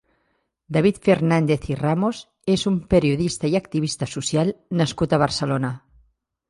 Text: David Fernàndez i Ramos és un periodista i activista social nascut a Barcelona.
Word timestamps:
David 0.77 0.95
Fernàndez 1.07 1.67
i 1.73 1.77
Ramos 1.81 2.21
és 2.55 2.65
un 2.73 2.81
periodista 2.95 3.53
i 3.55 3.59
activista 3.63 4.13
social 4.17 4.53
nascut 4.83 5.17
a 5.19 5.23
Barcelona. 5.29 5.75